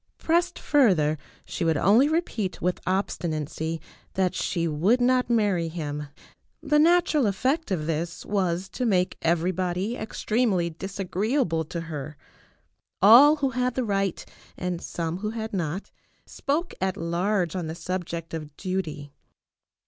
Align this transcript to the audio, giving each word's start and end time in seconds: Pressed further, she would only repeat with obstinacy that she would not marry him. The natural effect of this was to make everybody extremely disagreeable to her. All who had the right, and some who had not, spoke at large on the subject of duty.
Pressed 0.17 0.57
further, 0.57 1.15
she 1.45 1.63
would 1.63 1.77
only 1.77 2.09
repeat 2.09 2.59
with 2.59 2.81
obstinacy 2.87 3.79
that 4.15 4.33
she 4.33 4.67
would 4.67 4.99
not 4.99 5.29
marry 5.29 5.67
him. 5.67 6.07
The 6.59 6.79
natural 6.79 7.27
effect 7.27 7.69
of 7.69 7.85
this 7.85 8.25
was 8.25 8.67
to 8.69 8.85
make 8.87 9.15
everybody 9.21 9.95
extremely 9.95 10.71
disagreeable 10.71 11.65
to 11.65 11.81
her. 11.81 12.17
All 12.99 13.35
who 13.35 13.51
had 13.51 13.75
the 13.75 13.83
right, 13.85 14.25
and 14.57 14.81
some 14.81 15.17
who 15.19 15.29
had 15.29 15.53
not, 15.53 15.91
spoke 16.25 16.73
at 16.81 16.97
large 16.97 17.55
on 17.55 17.67
the 17.67 17.75
subject 17.75 18.33
of 18.33 18.57
duty. 18.57 19.13